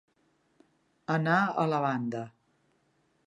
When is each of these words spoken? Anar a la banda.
Anar 1.17 1.37
a 1.65 1.67
la 1.73 1.81
banda. 1.85 2.25